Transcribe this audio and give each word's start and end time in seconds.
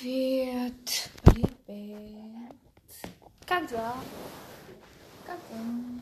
Привет, 0.00 1.10
привет. 1.24 2.56
Как 3.44 3.68
дела? 3.68 3.96
Как 5.26 5.38
там? 5.50 6.00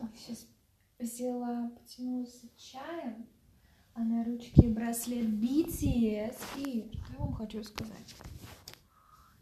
Ой, 0.00 0.08
сейчас 0.18 0.48
взяла, 0.98 1.70
потянулась 1.78 2.42
чаем, 2.56 3.24
а 3.92 4.00
на 4.00 4.24
ручке 4.24 4.66
браслет 4.66 5.26
BTS. 5.26 6.36
И 6.56 6.90
что 6.92 7.12
я 7.12 7.18
вам 7.20 7.34
хочу 7.34 7.62
сказать? 7.62 8.16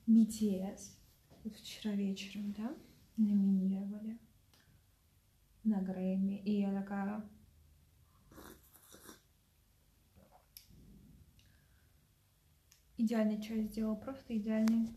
BTS 0.07 0.91
вчера 1.57 1.95
вечером, 1.95 2.53
да, 2.53 2.75
номинировали 3.17 4.19
на 5.65 5.81
Грэмми. 5.81 6.43
И 6.45 6.61
я 6.61 6.79
такая, 6.79 7.25
идеальный 12.97 13.41
чай 13.43 13.63
сделала, 13.63 13.95
просто 13.95 14.37
идеальный. 14.37 14.97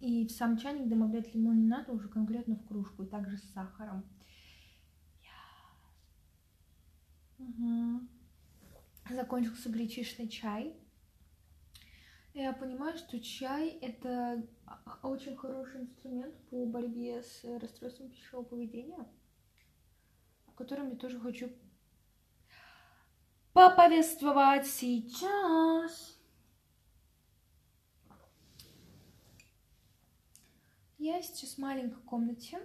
И 0.00 0.26
в 0.26 0.30
сам 0.30 0.56
чайник 0.56 0.88
добавлять 0.88 1.34
лимон 1.34 1.60
не 1.60 1.66
надо, 1.66 1.92
уже 1.92 2.08
конкретно 2.08 2.54
в 2.54 2.66
кружку, 2.66 3.02
и 3.02 3.06
также 3.06 3.36
с 3.36 3.52
сахаром. 3.52 4.04
Угу. 7.38 8.08
Закончился 9.10 9.70
гречишный 9.70 10.28
чай. 10.28 10.76
Я 12.34 12.52
понимаю, 12.52 12.96
что 12.96 13.18
чай 13.20 13.70
это 13.70 14.46
очень 15.02 15.36
хороший 15.36 15.82
инструмент 15.82 16.34
по 16.50 16.66
борьбе 16.66 17.22
с 17.22 17.42
расстройством 17.60 18.10
пищевого 18.10 18.44
поведения, 18.44 19.08
о 20.46 20.52
котором 20.52 20.90
я 20.90 20.96
тоже 20.96 21.18
хочу 21.18 21.50
поповествовать 23.52 24.66
сейчас. 24.66 26.17
Я 31.08 31.22
сейчас 31.22 31.54
в 31.54 31.58
маленькой 31.58 32.02
комнате. 32.02 32.60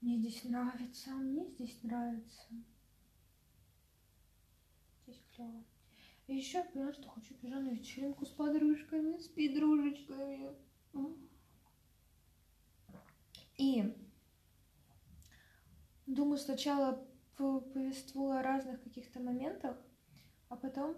Мне 0.00 0.18
здесь 0.18 0.42
нравится, 0.42 1.10
мне 1.10 1.46
здесь 1.46 1.80
нравится. 1.84 2.42
Здесь 5.04 5.22
клево. 5.32 5.64
И 6.26 6.34
еще 6.34 6.58
я 6.58 6.64
поняла, 6.64 6.92
что 6.92 7.08
хочу 7.08 7.36
на 7.42 7.70
вечеринку 7.70 8.26
с 8.26 8.30
подружками, 8.30 9.16
с 9.16 9.28
подружечками. 9.28 10.56
И 13.58 13.96
думаю, 16.06 16.38
сначала 16.38 17.06
повествую 17.36 18.32
о 18.32 18.42
разных 18.42 18.82
каких-то 18.82 19.20
моментах, 19.20 19.78
а 20.48 20.56
потом 20.56 20.96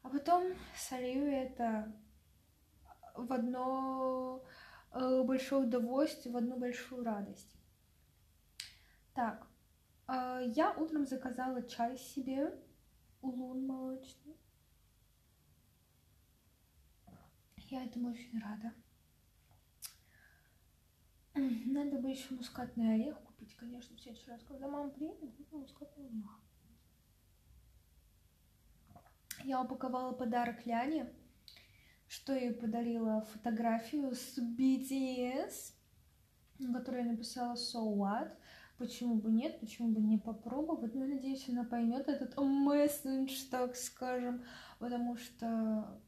а 0.00 0.08
потом 0.08 0.54
солью 0.74 1.26
это 1.26 1.94
в 3.16 3.32
одно 3.32 4.44
э, 4.92 5.22
большое 5.22 5.66
удовольствие, 5.66 6.32
в 6.32 6.36
одну 6.36 6.58
большую 6.58 7.04
радость. 7.04 7.54
Так, 9.14 9.46
э, 10.08 10.52
я 10.54 10.72
утром 10.72 11.06
заказала 11.06 11.62
чай 11.62 11.98
себе, 11.98 12.52
улун 13.20 13.66
молочный. 13.66 14.36
Я 17.68 17.84
этому 17.84 18.10
очень 18.10 18.40
рада. 18.40 18.72
Надо 21.34 21.98
бы 21.98 22.10
еще 22.10 22.32
мускатный 22.34 22.94
орех 22.94 23.20
купить, 23.20 23.54
конечно, 23.56 23.96
в 23.96 24.00
следующий 24.00 24.30
раз, 24.30 24.42
когда 24.44 24.68
мама 24.68 24.90
приедет, 24.90 25.34
мускатный 25.52 26.06
орех. 26.06 26.40
Я 29.44 29.60
упаковала 29.60 30.12
подарок 30.12 30.64
Ляне 30.64 31.12
что 32.16 32.34
я 32.34 32.52
подарила 32.52 33.20
фотографию 33.20 34.14
с 34.14 34.38
BTS, 34.38 35.74
на 36.58 36.72
которой 36.72 37.04
я 37.04 37.10
написала 37.10 37.54
So 37.54 37.94
What. 37.94 38.34
Почему 38.78 39.16
бы 39.16 39.30
нет, 39.30 39.60
почему 39.60 39.88
бы 39.88 40.00
не 40.00 40.18
попробовать? 40.18 40.94
Ну, 40.94 41.06
надеюсь, 41.06 41.48
она 41.48 41.64
поймет 41.64 42.08
этот 42.08 42.36
мессендж, 42.38 43.44
так 43.50 43.76
скажем, 43.76 44.42
потому 44.78 45.16
что, 45.16 46.00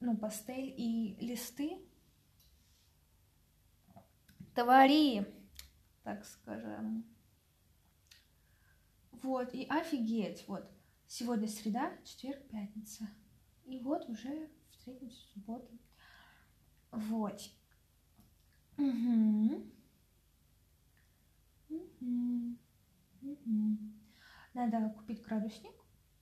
ну, 0.00 0.16
пастель 0.16 0.74
и 0.76 1.16
листы 1.20 1.78
твори, 4.54 5.24
так 6.02 6.24
скажем. 6.24 7.04
Вот, 9.22 9.54
и 9.54 9.66
офигеть, 9.66 10.44
вот, 10.48 10.68
сегодня 11.06 11.46
среда, 11.46 11.92
четверг, 12.04 12.42
пятница. 12.48 13.08
И 13.66 13.78
вот 13.80 14.08
уже 14.08 14.48
встретимся 14.70 15.16
в 15.16 15.32
субботу. 15.32 15.78
Вот. 16.90 17.40
Угу. 18.78 19.64
Угу. 21.68 22.56
Угу. 23.22 23.78
Надо 24.54 24.90
купить 24.90 25.22
градусник. 25.22 25.74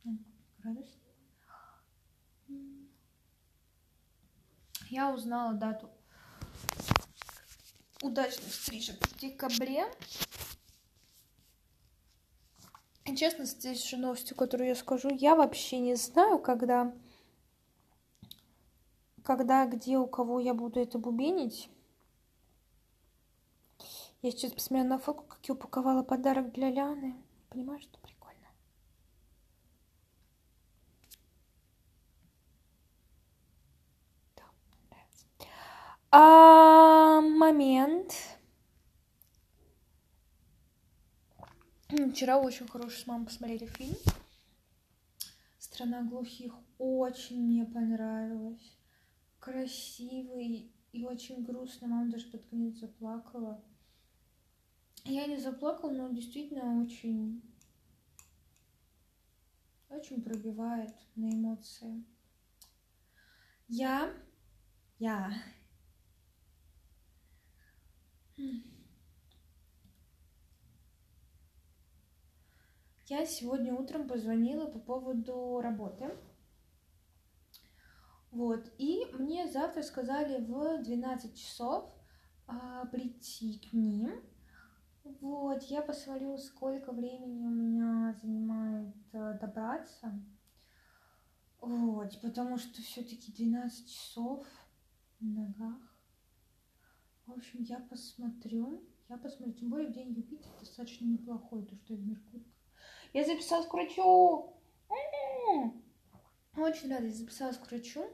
Надо 0.05 0.19
купить 0.19 0.57
градусник. 0.59 1.03
Я 4.91 5.13
узнала 5.13 5.55
дату 5.55 5.91
удачных 8.03 8.53
стрижек 8.55 9.07
в 9.07 9.19
декабре. 9.19 9.87
И 13.05 13.17
честно, 13.17 13.47
с 13.47 13.59
следующей 13.59 13.97
новостью, 13.97 14.37
которую 14.37 14.69
я 14.69 14.75
скажу, 14.75 15.09
я 15.15 15.35
вообще 15.35 15.79
не 15.79 15.95
знаю, 15.95 16.39
когда 16.39 16.95
когда, 19.29 19.67
где, 19.67 19.99
у 19.99 20.07
кого 20.07 20.41
я 20.41 20.55
буду 20.55 20.81
это 20.81 20.99
бубенить. 20.99 21.69
Я 24.23 24.31
сейчас 24.31 24.53
посмотрю 24.53 24.89
на 24.89 24.99
фотку, 24.99 25.25
как 25.25 25.47
я 25.47 25.53
упаковала 25.53 26.03
подарок 26.03 26.51
для 26.53 26.71
Ляны. 26.71 27.15
Понимаешь, 27.51 27.83
что 27.83 27.99
прикольно. 27.99 28.49
Да, 34.35 34.45
нравится. 34.89 35.27
А, 36.11 37.21
момент. 37.21 38.15
Вчера 42.13 42.39
очень 42.39 42.67
хороший 42.67 43.01
с 43.03 43.07
мамой 43.07 43.27
посмотрели 43.27 43.67
фильм. 43.67 43.97
Страна 45.59 46.01
глухих 46.03 46.55
очень 46.79 47.43
мне 47.43 47.67
понравилось 47.67 48.78
красивый 49.49 50.71
и 50.93 51.05
очень 51.05 51.43
грустный. 51.43 51.89
Мама 51.89 52.11
даже 52.11 52.27
под 52.27 52.45
конец 52.47 52.77
заплакала. 52.77 53.63
Я 55.05 55.27
не 55.27 55.39
заплакала, 55.39 55.91
но 55.91 56.11
действительно 56.11 56.83
очень, 56.83 57.43
очень 59.89 60.23
пробивает 60.23 60.95
на 61.15 61.31
эмоции. 61.31 62.05
Я, 63.69 64.13
я, 64.99 65.33
я 73.07 73.27
сегодня 73.27 73.75
утром 73.75 74.09
позвонила 74.09 74.67
по 74.67 74.79
поводу 74.79 75.61
работы. 75.63 76.11
Вот, 78.31 78.71
и 78.79 79.07
мне 79.13 79.49
завтра 79.49 79.83
сказали 79.83 80.45
в 80.45 80.83
12 80.83 81.37
часов 81.37 81.91
а, 82.47 82.85
прийти 82.87 83.59
к 83.59 83.73
ним. 83.73 84.13
Вот, 85.21 85.63
я 85.65 85.81
посмотрю, 85.81 86.37
сколько 86.37 86.93
времени 86.93 87.47
у 87.47 87.51
меня 87.51 88.15
занимает 88.21 88.95
а, 89.15 89.33
добраться. 89.35 90.13
Вот, 91.61 92.21
потому 92.21 92.59
что 92.59 92.83
все-таки 92.83 93.33
12 93.33 93.91
часов 93.91 94.47
на 95.21 95.47
ногах. 95.47 95.81
В 97.27 97.33
общем, 97.33 97.63
я 97.63 97.79
посмотрю. 97.81 98.87
Я 99.09 99.17
посмотрю. 99.17 99.55
Тем 99.55 99.71
более 99.71 99.89
в 99.89 99.93
день 99.93 100.13
Юпитер 100.13 100.51
достаточно 100.61 101.07
неплохой, 101.07 101.65
то, 101.65 101.77
что 101.77 101.95
я 101.95 102.01
в 102.01 102.07
Меркурий. 102.07 102.47
Я 103.13 103.25
записалась 103.25 103.67
к 103.67 103.73
врачу! 103.73 104.55
Очень 106.57 106.91
рада, 106.91 107.07
я 107.07 107.13
записалась 107.13 107.57
к 107.57 107.71
врачу. 107.71 108.05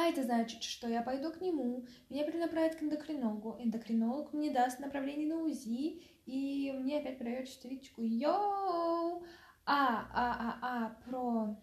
А 0.00 0.06
это 0.06 0.22
значит, 0.22 0.62
что 0.62 0.88
я 0.88 1.02
пойду 1.02 1.30
к 1.30 1.42
нему, 1.42 1.86
меня 2.08 2.24
перенаправят 2.24 2.76
к 2.76 2.82
эндокринологу, 2.82 3.56
эндокринолог 3.58 4.32
мне 4.32 4.50
даст 4.50 4.78
направление 4.78 5.28
на 5.28 5.42
УЗИ, 5.42 6.02
и 6.24 6.72
мне 6.72 7.00
опять 7.00 7.18
проверят 7.18 7.48
щитовидочку. 7.48 8.00
Йоу! 8.02 9.22
А, 9.66 10.08
а, 10.14 10.14
а, 10.14 10.58
а, 10.62 10.90
про... 11.04 11.54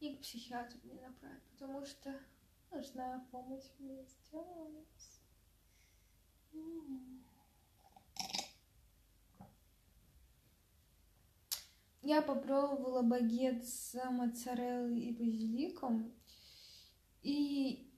И 0.00 0.16
к 0.16 0.22
психиатру 0.22 0.78
мне 0.84 1.02
направят, 1.02 1.42
потому 1.52 1.84
что 1.84 2.18
нужна 2.70 3.26
помощь 3.30 3.68
мне 3.78 4.02
сделать. 4.06 5.20
Я 12.06 12.22
попробовала 12.22 13.02
багет 13.02 13.66
с 13.66 13.94
моцареллой 14.10 15.00
и 15.00 15.12
базиликом. 15.12 16.14
И, 17.22 17.92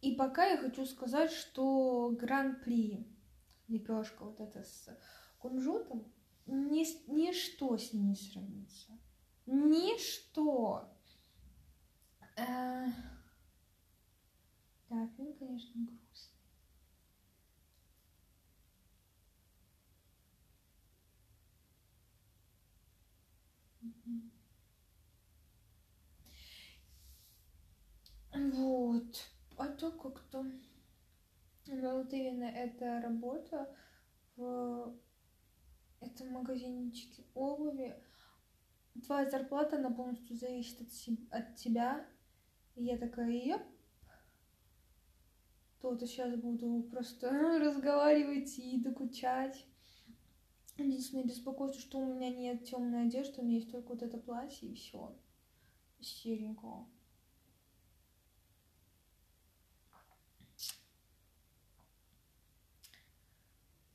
и 0.00 0.14
пока 0.14 0.46
я 0.46 0.58
хочу 0.58 0.86
сказать, 0.86 1.32
что 1.32 2.10
гран-при 2.10 3.04
лепешка 3.66 4.24
вот 4.24 4.38
эта 4.38 4.62
с 4.62 4.88
кунжутом, 5.38 6.12
ни, 6.46 6.84
ничто 7.10 7.76
с 7.76 7.92
ней 7.92 8.02
не 8.02 8.14
сравнится. 8.14 8.92
Ничто. 9.46 10.88
Э, 12.36 12.86
да, 14.88 15.08
фильм, 15.16 15.32
конечно, 15.34 15.84
грустный. 15.84 16.01
Вот. 28.34 29.30
А 29.56 29.68
то 29.68 29.90
как-то... 29.92 30.44
Ну, 31.66 31.96
вот 31.98 32.12
именно 32.12 32.44
эта 32.44 33.00
работа 33.00 33.74
в 34.36 34.94
этом 36.00 36.32
магазинчике 36.32 37.24
обуви. 37.34 37.94
Твоя 39.06 39.30
зарплата, 39.30 39.76
она 39.76 39.90
полностью 39.90 40.36
зависит 40.36 40.80
от, 40.80 40.88
от 41.30 41.56
тебя. 41.56 42.06
И 42.74 42.84
я 42.84 42.98
такая, 42.98 43.30
еп, 43.30 43.62
то-то 45.80 46.06
сейчас 46.06 46.34
буду 46.36 46.82
просто 46.90 47.30
разговаривать 47.60 48.58
и 48.58 48.80
докучать. 48.80 49.66
Единственное 50.82 51.24
беспокойство, 51.24 51.80
что 51.80 51.98
у 51.98 52.14
меня 52.14 52.30
нет 52.30 52.64
темной 52.64 53.06
одежды, 53.06 53.40
у 53.40 53.44
меня 53.44 53.56
есть 53.56 53.70
только 53.70 53.90
вот 53.90 54.02
это 54.02 54.18
платье 54.18 54.68
и 54.68 54.74
все. 54.74 55.16
Серенького. 56.00 56.88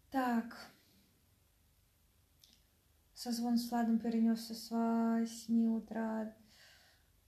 Так. 0.09 0.71
Созвон 3.13 3.57
с 3.57 3.69
Владом 3.69 3.99
перенесся 3.99 4.53
с 4.55 4.69
8 4.71 5.77
утра 5.77 6.33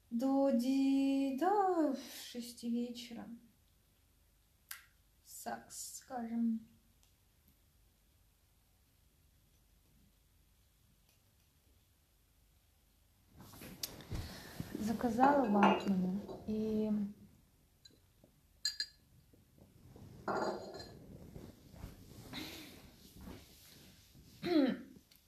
до, 0.09 0.49
ди... 0.51 1.37
до 1.39 1.95
6 2.31 2.63
вечера. 2.63 3.27
Сакс, 5.25 5.97
скажем. 5.97 6.65
Заказала 14.89 15.45
ватманы 15.45 16.19
и 16.47 16.89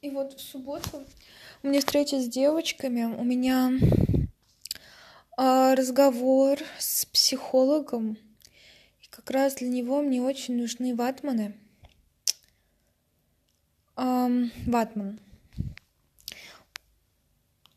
И 0.01 0.09
вот 0.09 0.33
в 0.33 0.41
субботу 0.41 1.05
у 1.61 1.67
меня 1.67 1.79
встреча 1.79 2.19
с 2.19 2.27
девочками, 2.27 3.03
у 3.03 3.23
меня 3.23 3.71
э, 5.37 5.75
разговор 5.75 6.57
с 6.79 7.05
психологом. 7.05 8.17
И 9.03 9.07
как 9.11 9.29
раз 9.29 9.53
для 9.55 9.69
него 9.69 10.01
мне 10.01 10.23
очень 10.23 10.57
нужны 10.57 10.95
ватманы. 10.95 11.55
Эм, 13.95 14.51
ватман. 14.65 15.19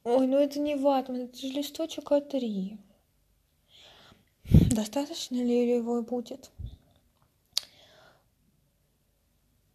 Ой, 0.05 0.27
ну 0.27 0.37
это 0.37 0.61
не 0.61 0.77
ватман, 0.77 1.23
это 1.23 1.39
же 1.39 1.47
листочек 1.49 2.13
А3. 2.13 2.79
Достаточно 4.71 5.37
ли 5.37 5.75
его 5.75 6.03
будет? 6.03 6.51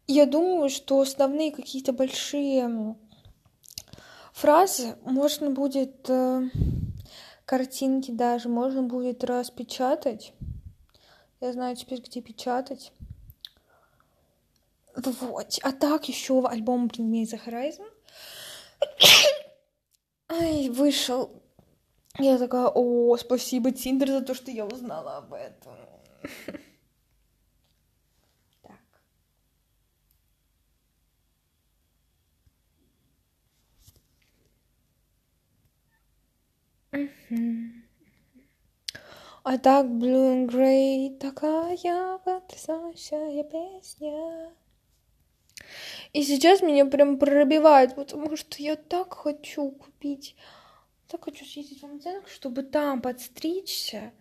Я 0.05 0.27
думаю, 0.27 0.69
что 0.69 1.01
основные 1.01 1.51
какие-то 1.51 1.93
большие 1.93 2.95
фразы 4.33 4.97
можно 5.03 5.49
будет 5.49 6.07
э, 6.09 6.49
картинки 7.45 8.11
даже 8.11 8.49
можно 8.49 8.83
будет 8.83 9.23
распечатать. 9.23 10.33
Я 11.41 11.53
знаю 11.53 11.75
теперь, 11.75 12.01
где 12.01 12.21
печатать. 12.21 12.91
Вот. 14.95 15.59
А 15.63 15.71
так 15.71 16.07
еще 16.07 16.45
альбом 16.47 16.85
Bring 16.85 17.09
Me 17.09 17.23
The 17.23 17.39
Horizon. 17.43 17.87
Ай, 20.29 20.69
вышел. 20.69 21.41
Я 22.17 22.37
такая, 22.37 22.67
о, 22.67 23.17
спасибо, 23.17 23.71
Тиндер, 23.71 24.09
за 24.09 24.21
то, 24.21 24.33
что 24.33 24.51
я 24.51 24.65
узнала 24.65 25.17
об 25.17 25.33
этом. 25.33 25.75
А 39.43 39.57
так 39.57 39.85
Blue 39.85 40.33
and 40.33 40.49
Grey 40.49 41.17
такая 41.17 42.17
потрясающая 42.19 43.43
песня. 43.43 44.51
И 46.13 46.23
сейчас 46.23 46.61
меня 46.61 46.85
прям 46.85 47.19
пробивает, 47.19 47.95
потому 47.95 48.35
что 48.35 48.61
я 48.61 48.75
так 48.75 49.13
хочу 49.13 49.69
купить, 49.71 50.35
так 51.07 51.25
хочу 51.25 51.45
съездить 51.45 51.81
в 51.81 51.83
магазин, 51.83 52.21
чтобы 52.25 52.63
там 52.63 53.01
подстричься, 53.01 54.11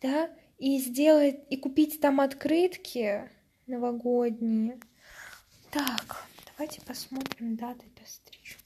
да, 0.00 0.30
и 0.58 0.78
сделать, 0.78 1.40
и 1.50 1.56
купить 1.56 2.00
там 2.00 2.20
открытки 2.20 3.30
новогодние. 3.66 4.80
Так, 5.70 6.24
давайте 6.46 6.80
посмотрим 6.80 7.56
даты 7.56 7.84
до 8.00 8.08
стрижки. 8.08 8.63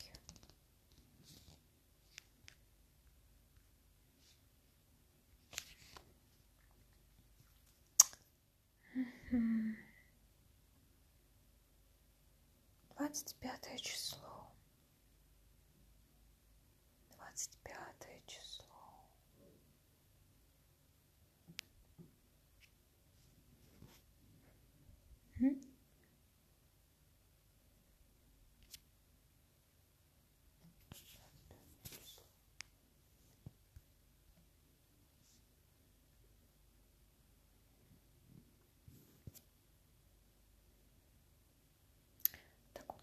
Двадцать 13.08 13.36
пятое 13.36 13.78
число. 13.78 14.52
Двадцать 17.16 17.56
пятое 17.62 18.20
число. 18.26 18.68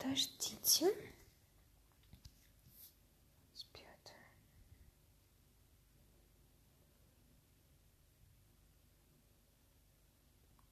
Подождите. 0.06 0.94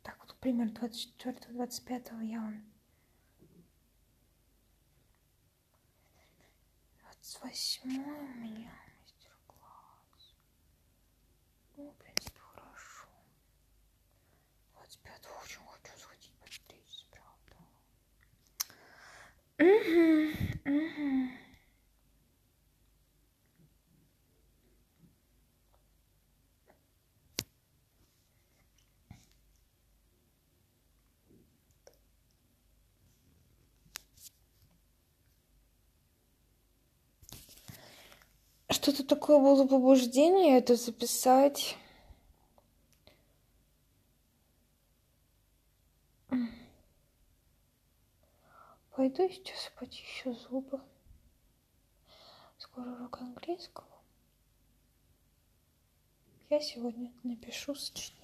Так, 0.03 0.19
вот, 0.19 0.35
пример 0.39 0.67
24-25 0.67 2.25
я 2.25 2.41
вам 2.41 2.63
28 7.41 7.89
у 7.89 8.39
меня 8.39 8.71
Что-то 38.69 39.05
такое 39.05 39.39
было 39.39 39.65
побуждение 39.65 40.57
это 40.57 40.75
записать. 40.75 41.77
Пойду 48.95 49.27
сейчас 49.27 49.71
почищу 49.79 50.33
зубы. 50.33 50.79
скоро 52.59 52.91
урок 52.91 53.21
английского. 53.21 53.87
Я 56.51 56.61
сегодня 56.61 57.11
напишу 57.23 57.73
сочинение. 57.73 58.22